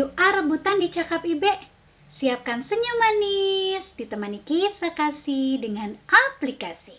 Ah 0.00 0.40
rebutan 0.40 0.80
di 0.80 0.88
cakap 0.88 1.20
Ibe. 1.20 1.52
Siapkan 2.16 2.64
senyum 2.64 2.96
manis, 2.96 3.84
ditemani 4.00 4.40
kisah 4.48 4.96
kasih 4.96 5.60
dengan 5.60 5.92
aplikasi. 6.08 6.96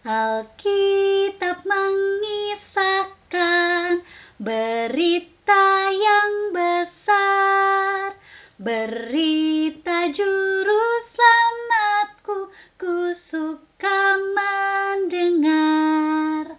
Alkitab 0.00 1.68
mengisahkan 1.68 4.00
berita 4.40 5.92
yang 5.92 6.56
besar, 6.56 8.16
berita 8.56 10.08
juru 10.16 10.84
selamatku, 11.12 12.48
ku 12.80 13.12
suka 13.28 14.16
mendengar. 14.32 16.56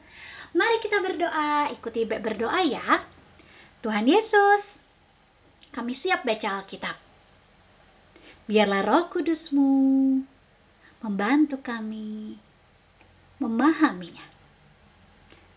Mari 0.53 0.77
kita 0.85 1.01
berdoa, 1.01 1.73
ikuti 1.73 2.05
Ibe 2.05 2.21
berdoa 2.21 2.61
ya. 2.69 3.01
Tuhan 3.81 4.05
Yesus, 4.05 4.72
kami 5.73 5.97
siap 6.05 6.21
baca 6.21 6.61
Alkitab. 6.61 6.95
Biarlah 8.45 8.85
roh 8.85 9.09
kudusmu 9.09 9.73
membantu 11.01 11.57
kami 11.65 12.37
memahaminya. 13.41 14.23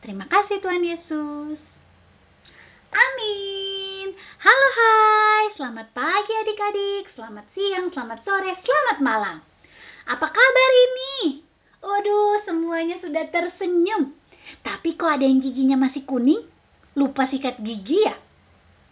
Terima 0.01 0.25
kasih 0.25 0.59
Tuhan 0.65 0.83
Yesus. 0.83 1.61
Amin. 2.97 4.17
Halo 4.41 4.69
hai, 4.73 5.45
selamat 5.61 5.93
pagi 5.93 6.33
adik-adik, 6.33 7.13
selamat 7.13 7.47
siang, 7.53 7.93
selamat 7.93 8.25
sore, 8.25 8.57
selamat 8.65 8.99
malam. 9.05 9.37
Apa 10.09 10.27
kabar 10.33 10.73
ini? 10.73 11.45
Waduh, 11.85 12.41
semuanya 12.49 12.97
sudah 13.05 13.29
tersenyum. 13.29 14.17
Tapi 14.65 14.97
kok 14.97 15.11
ada 15.21 15.27
yang 15.27 15.45
giginya 15.45 15.77
masih 15.77 16.07
kuning? 16.09 16.41
Lupa 16.97 17.29
sikat 17.29 17.61
gigi 17.61 18.07
ya? 18.07 18.26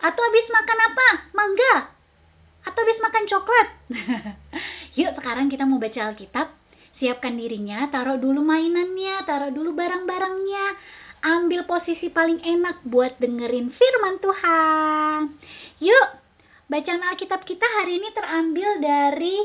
Atau 0.04 0.20
habis 0.20 0.46
makan 0.52 0.78
apa? 0.84 1.08
Mangga? 1.32 1.74
Atau 2.68 2.84
habis 2.84 3.00
makan 3.00 3.24
coklat? 3.24 3.68
Yuk 5.00 5.16
sekarang 5.16 5.48
kita 5.48 5.64
mau 5.64 5.80
baca 5.80 6.12
Alkitab. 6.12 6.52
Siapkan 7.00 7.34
dirinya, 7.40 7.88
taruh 7.88 8.20
dulu 8.20 8.44
mainannya, 8.44 9.24
taruh 9.24 9.50
dulu 9.50 9.72
barang-barangnya. 9.72 10.66
Ambil 11.24 11.64
posisi 11.64 12.12
paling 12.12 12.44
enak 12.44 12.84
buat 12.84 13.16
dengerin 13.16 13.72
firman 13.72 14.20
Tuhan. 14.20 15.20
Yuk, 15.80 16.08
bacaan 16.68 17.02
Alkitab 17.08 17.48
kita 17.48 17.64
hari 17.80 17.96
ini 17.96 18.12
terambil 18.12 18.70
dari 18.84 19.36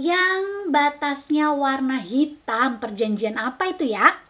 yang 0.00 0.72
batasnya 0.72 1.52
warna 1.52 2.00
hitam. 2.00 2.80
Perjanjian 2.80 3.36
apa 3.36 3.76
itu 3.76 3.92
ya? 3.92 4.27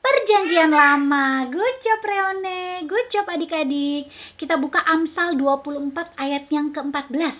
Perjanjian 0.00 0.72
lama. 0.72 1.44
Good 1.52 1.76
job 1.84 2.00
Reone. 2.00 2.88
Good 2.88 3.06
job 3.12 3.28
adik-adik. 3.28 4.08
Kita 4.40 4.56
buka 4.56 4.80
Amsal 4.80 5.36
24 5.36 5.92
ayat 6.16 6.48
yang 6.48 6.72
ke-14. 6.72 7.36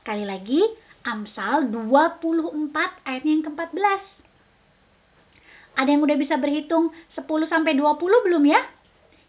Sekali 0.00 0.24
lagi, 0.24 0.64
Amsal 1.04 1.68
24 1.68 2.72
ayat 3.04 3.22
yang 3.28 3.44
ke-14. 3.44 4.00
Ada 5.76 5.88
yang 5.92 6.00
udah 6.00 6.16
bisa 6.16 6.40
berhitung 6.40 6.96
10 7.12 7.28
sampai 7.52 7.76
20 7.76 8.00
belum 8.00 8.44
ya? 8.48 8.64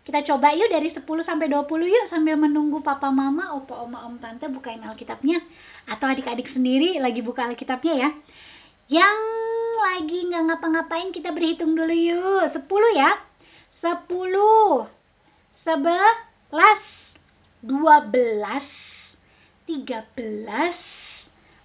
Kita 0.07 0.23
coba 0.23 0.55
yuk 0.55 0.71
dari 0.71 0.95
10 0.95 1.03
sampai 1.03 1.51
20 1.51 1.67
yuk 1.67 2.05
sambil 2.07 2.39
menunggu 2.39 2.79
papa 2.79 3.11
mama, 3.11 3.59
opa 3.59 3.83
oma 3.83 4.07
om 4.07 4.15
tante 4.23 4.47
bukain 4.47 4.79
Alkitabnya 4.79 5.43
atau 5.83 6.07
adik-adik 6.07 6.47
sendiri 6.55 6.95
lagi 7.03 7.19
buka 7.19 7.43
Alkitabnya 7.43 8.07
ya. 8.07 8.09
Yang 8.87 9.19
lagi 9.77 10.25
nggak 10.25 10.43
ngapa-ngapain 10.49 11.13
kita 11.13 11.29
berhitung 11.31 11.75
dulu 11.77 11.93
yuk. 11.93 12.49
10 12.53 12.65
ya. 12.97 13.17
10 13.81 14.87
11 15.65 16.07
12 17.61 18.63
13 19.67 20.73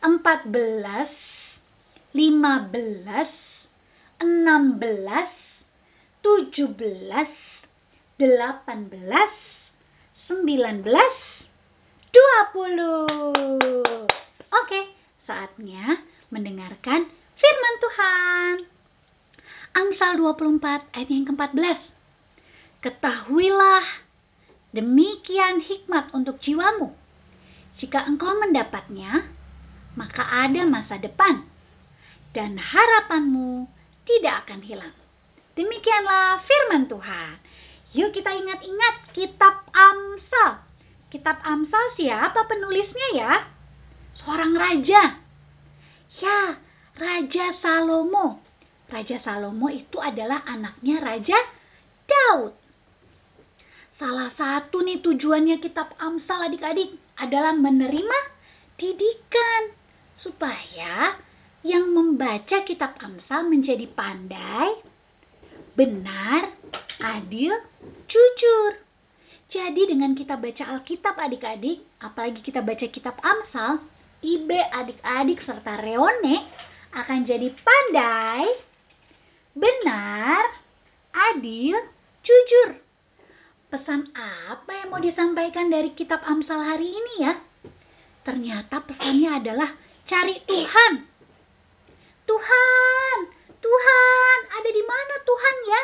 14 0.02 1.08
15 2.12 3.28
16 4.20 5.28
17 6.22 7.26
18 8.18 9.30
19 10.28 10.92
20 12.12 14.04
Oke, 14.52 14.80
saatnya 15.24 16.04
mendengarkan 16.28 17.08
firman 17.40 17.74
Tuhan. 17.80 18.68
Amsal 19.72 20.11
24 20.22 20.94
ayat 20.94 21.08
yang 21.10 21.26
ke-14. 21.26 21.78
Ketahuilah 22.86 23.82
demikian 24.70 25.58
hikmat 25.66 26.14
untuk 26.14 26.38
jiwamu. 26.38 26.94
Jika 27.82 28.06
engkau 28.06 28.30
mendapatnya, 28.38 29.26
maka 29.98 30.22
ada 30.22 30.62
masa 30.62 31.02
depan 31.02 31.42
dan 32.30 32.54
harapanmu 32.54 33.66
tidak 34.06 34.46
akan 34.46 34.62
hilang. 34.62 34.96
Demikianlah 35.58 36.40
firman 36.46 36.86
Tuhan. 36.86 37.42
Yuk 37.92 38.14
kita 38.14 38.30
ingat-ingat 38.32 39.12
kitab 39.12 39.66
Amsal. 39.74 40.64
Kitab 41.10 41.42
Amsal 41.44 41.98
siapa 41.98 42.48
penulisnya 42.48 43.08
ya? 43.18 43.32
Seorang 44.22 44.56
raja 44.56 45.22
Ya, 46.20 46.60
Raja 47.00 47.56
Salomo. 47.64 48.51
Raja 48.92 49.16
Salomo 49.24 49.72
itu 49.72 49.96
adalah 49.96 50.44
anaknya 50.44 51.00
Raja 51.00 51.38
Daud. 52.04 52.52
Salah 53.96 54.28
satu 54.36 54.84
nih 54.84 55.00
tujuannya 55.00 55.56
kitab 55.64 55.96
Amsal 55.96 56.52
adik-adik 56.52 56.92
adalah 57.16 57.56
menerima 57.56 58.18
didikan 58.76 59.72
supaya 60.20 61.16
yang 61.64 61.88
membaca 61.94 62.66
kitab 62.68 63.00
Amsal 63.00 63.48
menjadi 63.48 63.88
pandai, 63.96 64.84
benar, 65.72 66.52
adil, 67.00 67.54
jujur. 68.10 68.76
Jadi 69.52 69.88
dengan 69.88 70.12
kita 70.12 70.36
baca 70.36 70.64
Alkitab 70.76 71.16
adik-adik, 71.16 71.80
apalagi 72.02 72.40
kita 72.44 72.60
baca 72.60 72.86
kitab 72.88 73.16
Amsal, 73.24 73.80
Ibe, 74.22 74.58
adik-adik, 74.68 75.44
serta 75.44 75.80
Reone 75.80 76.46
akan 76.92 77.24
jadi 77.24 77.48
pandai, 77.52 78.71
benar, 79.52 80.42
adil, 81.12 81.76
jujur. 82.24 82.80
Pesan 83.72 84.12
apa 84.12 84.68
yang 84.68 84.88
mau 84.92 85.00
disampaikan 85.00 85.72
dari 85.72 85.96
kitab 85.96 86.20
Amsal 86.28 86.60
hari 86.60 86.92
ini 86.92 87.24
ya? 87.24 87.40
Ternyata 88.22 88.84
pesannya 88.84 89.40
adalah 89.40 89.72
cari 90.04 90.36
Tuhan. 90.44 91.08
Tuhan, 92.28 93.16
Tuhan, 93.58 94.38
ada 94.52 94.70
di 94.70 94.82
mana 94.84 95.14
Tuhan 95.24 95.56
ya? 95.66 95.82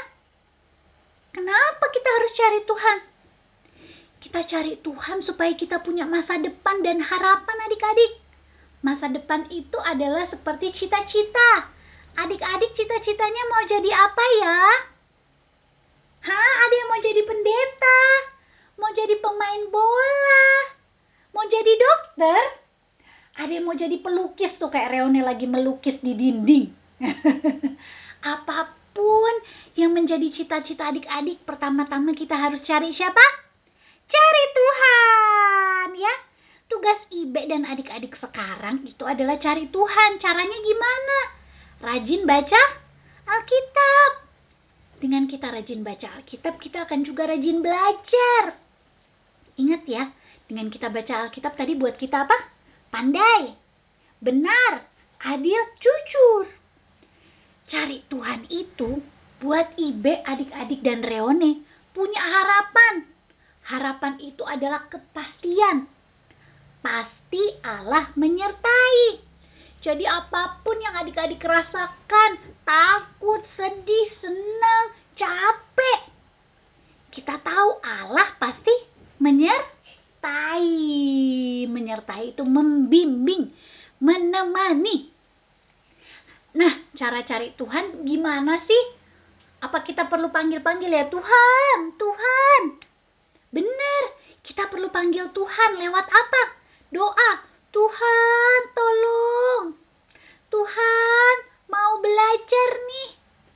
Kenapa 1.33 1.85
kita 1.91 2.09
harus 2.13 2.33
cari 2.37 2.61
Tuhan? 2.69 2.99
Kita 4.19 4.41
cari 4.45 4.75
Tuhan 4.85 5.19
supaya 5.25 5.53
kita 5.57 5.81
punya 5.81 6.05
masa 6.05 6.37
depan 6.37 6.85
dan 6.85 7.01
harapan 7.01 7.57
adik-adik. 7.71 8.21
Masa 8.85 9.09
depan 9.11 9.49
itu 9.51 9.79
adalah 9.81 10.29
seperti 10.31 10.77
cita-cita. 10.77 11.78
Adik-adik 12.19 12.75
cita-citanya 12.75 13.43
mau 13.47 13.63
jadi 13.63 13.91
apa 13.95 14.25
ya? 14.43 14.59
Hah, 16.27 16.53
ada 16.67 16.75
yang 16.75 16.91
mau 16.91 16.99
jadi 16.99 17.23
pendeta? 17.23 18.01
Mau 18.75 18.91
jadi 18.91 19.15
pemain 19.23 19.63
bola? 19.71 20.47
Mau 21.31 21.47
jadi 21.47 21.73
dokter? 21.79 22.43
Ada 23.39 23.53
yang 23.55 23.71
mau 23.71 23.79
jadi 23.79 24.03
pelukis 24.03 24.51
tuh 24.59 24.67
kayak 24.67 24.99
Reone 24.99 25.23
lagi 25.23 25.47
melukis 25.47 25.95
di 26.03 26.11
dinding. 26.19 26.75
Apa 28.35 28.75
pun 28.91 29.35
yang 29.79 29.95
menjadi 29.95 30.27
cita-cita 30.35 30.91
adik-adik, 30.91 31.47
pertama-tama 31.47 32.19
kita 32.19 32.35
harus 32.35 32.59
cari 32.67 32.99
siapa? 32.99 33.23
Cari 34.11 34.45
Tuhan, 34.59 35.89
ya. 35.95 36.15
Tugas 36.67 36.99
Ibe 37.15 37.47
dan 37.47 37.63
adik-adik 37.63 38.19
sekarang 38.19 38.83
itu 38.91 39.07
adalah 39.07 39.39
cari 39.39 39.71
Tuhan. 39.71 40.19
Caranya 40.19 40.59
gimana? 40.67 41.38
Rajin 41.79 42.27
baca 42.27 42.63
Alkitab. 43.23 44.11
Dengan 44.99 45.31
kita 45.31 45.55
rajin 45.55 45.87
baca 45.87 46.11
Alkitab, 46.19 46.59
kita 46.59 46.91
akan 46.91 47.07
juga 47.07 47.31
rajin 47.31 47.63
belajar. 47.63 48.59
Ingat 49.55 49.87
ya, 49.87 50.11
dengan 50.51 50.75
kita 50.75 50.91
baca 50.91 51.23
Alkitab 51.23 51.55
tadi 51.55 51.79
buat 51.79 51.95
kita 51.95 52.27
apa? 52.27 52.35
Pandai, 52.91 53.55
benar, 54.19 54.91
adil, 55.23 55.63
jujur. 55.79 56.51
Cari 57.71 58.03
Tuhan 58.11 58.51
itu 58.51 58.99
buat 59.39 59.71
Ibe, 59.79 60.27
adik-adik, 60.27 60.83
dan 60.83 61.07
Reone 61.07 61.63
punya 61.95 62.19
harapan. 62.19 63.07
Harapan 63.71 64.19
itu 64.19 64.43
adalah 64.43 64.91
kepastian 64.91 65.87
pasti 66.83 67.43
Allah 67.63 68.11
menyertai. 68.17 69.28
Jadi 69.79 70.03
apa 70.05 70.59
pun 70.67 70.75
yang 70.83 70.99
adik-adik 70.99 71.39
rasakan, 71.39 72.31
takut, 72.67 73.47
sedih, 73.55 74.09
senang, 74.19 74.91
capek, 75.15 76.01
kita 77.15 77.39
tahu 77.43 77.79
Allah 77.83 78.35
pasti 78.39 78.75
menyertai. 79.23 80.71
menyertai, 81.71 82.35
itu 82.35 82.43
membimbing, 82.43 83.55
menemani. 84.03 85.11
Nah, 86.59 86.75
cara 86.99 87.23
cari 87.23 87.55
Tuhan 87.55 88.03
gimana 88.03 88.63
sih? 88.67 88.83
Apa 89.63 89.83
kita 89.87 90.07
perlu 90.07 90.31
panggil-panggil 90.31 90.91
ya 90.91 91.07
Tuhan, 91.11 91.79
Tuhan? 91.99 92.63
Benar, 93.51 94.05
kita 94.43 94.71
perlu 94.71 94.91
panggil 94.91 95.31
Tuhan 95.35 95.71
lewat 95.79 96.07
apa? 96.07 96.43
Doa, 96.95 97.31
Tuhan 97.69 98.61
tolong. 98.73 99.77
Tuhan 100.49 101.37
mau 101.69 102.01
belajar 102.01 102.71
nih. 102.89 103.11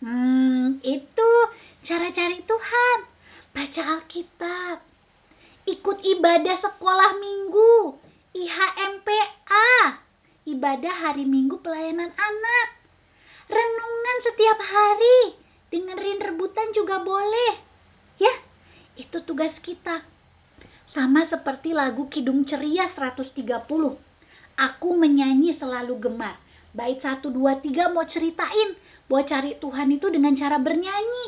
Hmm, 0.04 0.66
itu 0.84 1.30
cara 1.88 2.12
cari 2.12 2.44
Tuhan. 2.44 2.98
Baca 3.56 3.82
Alkitab. 3.96 4.84
Ikut 5.64 5.98
ibadah 6.04 6.60
sekolah 6.60 7.16
minggu. 7.16 7.96
IHMPA. 8.36 9.68
Ibadah 10.44 10.94
hari 11.08 11.24
minggu 11.24 11.64
pelayanan 11.64 12.12
anak. 12.12 12.68
Renungan 13.48 14.18
setiap 14.28 14.58
hari. 14.60 15.40
Dengerin 15.72 16.20
rebutan 16.20 16.68
juga 16.76 17.00
boleh. 17.00 17.56
Ya, 18.20 18.34
itu 19.00 19.24
tugas 19.24 19.56
kita. 19.64 20.11
Sama 20.92 21.24
seperti 21.24 21.72
lagu 21.72 22.04
Kidung 22.12 22.44
Ceria 22.44 22.92
130. 22.92 23.32
Aku 24.60 24.88
menyanyi 24.92 25.56
selalu 25.56 25.96
gemar. 26.04 26.36
Bait 26.76 27.00
1, 27.00 27.24
2, 27.24 27.32
3 27.32 27.92
mau 27.92 28.04
ceritain 28.08 28.76
bahwa 29.08 29.22
cari 29.28 29.56
Tuhan 29.56 29.88
itu 29.92 30.06
dengan 30.12 30.36
cara 30.36 30.60
bernyanyi. 30.60 31.26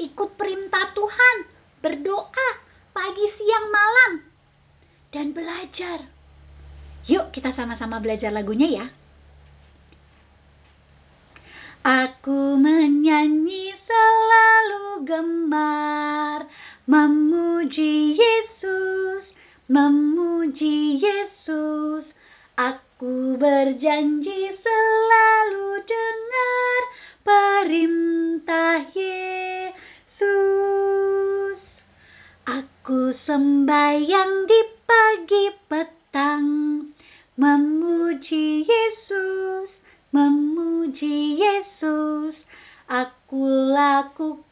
Ikut 0.00 0.36
perintah 0.40 0.96
Tuhan. 0.96 1.36
Berdoa 1.84 2.48
pagi, 2.96 3.26
siang, 3.36 3.68
malam. 3.68 4.12
Dan 5.12 5.36
belajar. 5.36 6.08
Yuk 7.04 7.36
kita 7.36 7.52
sama-sama 7.52 8.00
belajar 8.00 8.32
lagunya 8.32 8.68
ya. 8.80 8.86
Aku 11.82 12.54
menyanyi 12.62 13.74
selalu 13.74 15.02
gemar 15.02 16.46
Memuji 16.82 18.18
Yesus, 18.18 18.51
memuji 19.72 21.00
Yesus 21.00 22.04
Aku 22.60 23.40
berjanji 23.40 24.52
selalu 24.60 25.80
dengar 25.88 26.80
perintah 27.24 28.84
Yesus 28.92 30.20
Aku 32.44 33.16
sembahyang 33.24 34.44
di 34.44 34.60
pagi 34.84 35.56
petang 35.72 36.48
Memuji 37.40 38.68
Yesus 38.68 39.72
memuji 40.12 41.40
Yesus. 41.40 42.36
Aku 42.84 43.72
lakukan 43.72 44.51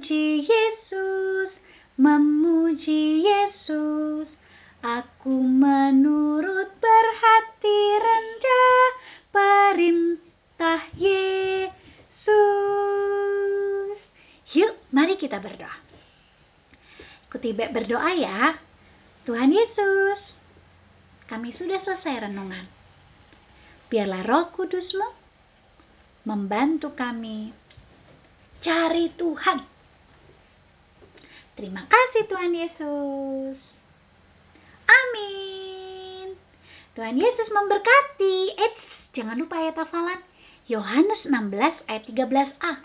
memuji 0.00 0.48
Yesus, 0.48 1.52
memuji 2.00 3.20
Yesus. 3.20 4.32
Aku 4.80 5.44
menurut 5.44 6.72
berhati 6.80 7.80
rendah 8.00 8.96
perintah 9.28 10.88
Yesus. 10.96 11.76
Yuk, 14.56 14.72
mari 14.88 15.20
kita 15.20 15.36
berdoa. 15.36 15.76
Ikuti 17.28 17.52
berdoa 17.52 18.16
ya. 18.16 18.56
Tuhan 19.28 19.52
Yesus, 19.52 20.16
kami 21.28 21.52
sudah 21.60 21.76
selesai 21.84 22.24
renungan. 22.24 22.64
Biarlah 23.92 24.24
roh 24.24 24.48
kudusmu 24.56 25.12
membantu 26.24 26.88
kami 26.96 27.52
cari 28.64 29.12
Tuhan. 29.20 29.79
Terima 31.60 31.84
kasih 31.84 32.24
Tuhan 32.24 32.56
Yesus. 32.56 33.60
Amin. 34.88 36.32
Tuhan 36.96 37.20
Yesus 37.20 37.52
memberkati. 37.52 38.56
Eits, 38.56 38.80
jangan 39.12 39.36
lupa 39.36 39.60
ya 39.60 39.76
tafalan. 39.76 40.24
Yohanes 40.72 41.20
16 41.28 41.84
ayat 41.84 42.08
13a. 42.08 42.80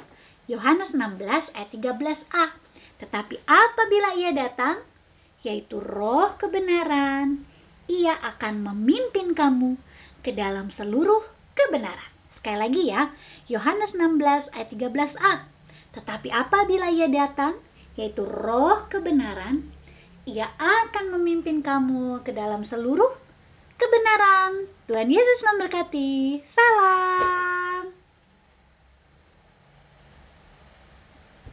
Yohanes 0.51 0.91
16 0.91 1.55
ayat 1.55 1.71
13a. 1.71 2.45
Tetapi 2.99 3.47
apabila 3.47 4.19
ia 4.19 4.35
datang, 4.35 4.83
yaitu 5.47 5.79
roh 5.79 6.35
kebenaran, 6.35 7.47
ia 7.87 8.19
akan 8.27 8.59
memimpin 8.59 9.39
kamu 9.39 9.79
ke 10.19 10.35
dalam 10.35 10.67
seluruh 10.75 11.23
kebenaran. 11.55 12.11
Sekali 12.43 12.59
lagi 12.59 12.83
ya, 12.91 13.07
Yohanes 13.47 13.95
16 13.95 14.51
ayat 14.51 14.67
13a. 14.67 15.33
Tetapi 15.95 16.27
apabila 16.27 16.91
ia 16.91 17.07
datang, 17.07 17.55
yaitu 17.95 18.23
roh 18.23 18.87
kebenaran, 18.91 19.67
ia 20.27 20.51
akan 20.55 21.15
memimpin 21.19 21.63
kamu 21.63 22.23
ke 22.23 22.31
dalam 22.31 22.63
seluruh 22.67 23.11
kebenaran. 23.75 24.67
Tuhan 24.87 25.11
Yesus 25.11 25.39
memberkati. 25.43 26.43
Salam. 26.55 27.34